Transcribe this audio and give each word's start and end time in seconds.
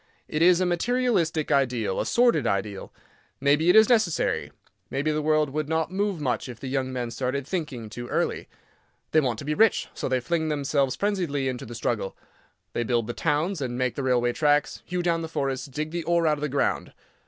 It 0.27 0.41
is 0.41 0.59
a 0.59 0.65
materialistic 0.65 1.51
ideal—a 1.51 2.07
sordid 2.07 2.47
ideal. 2.47 2.91
Maybe 3.39 3.69
it 3.69 3.75
is 3.75 3.87
necessary. 3.87 4.51
Maybe 4.89 5.11
the 5.11 5.21
world 5.21 5.51
would 5.51 5.69
not 5.69 5.91
move 5.91 6.19
much 6.19 6.49
if 6.49 6.59
the 6.59 6.65
young 6.69 6.91
men 6.91 7.11
started 7.11 7.45
thinking 7.45 7.87
too 7.87 8.07
early. 8.07 8.49
They 9.11 9.21
want 9.21 9.37
to 9.37 9.45
be 9.45 9.53
rich, 9.53 9.89
so 9.93 10.09
they 10.09 10.19
fling 10.19 10.49
themselves 10.49 10.95
frenziedly 10.97 11.47
into 11.47 11.67
the 11.67 11.75
struggle. 11.75 12.17
They 12.73 12.83
build 12.83 13.05
the 13.05 13.13
towns, 13.13 13.61
and 13.61 13.77
make 13.77 13.93
the 13.93 14.01
railway 14.01 14.33
tracks, 14.33 14.81
hew 14.85 15.03
down 15.03 15.21
the 15.21 15.27
forests, 15.27 15.67
dig 15.67 15.91
the 15.91 16.03
ore 16.05 16.25
out 16.25 16.39
of 16.39 16.41
the 16.41 16.49
ground. 16.49 16.93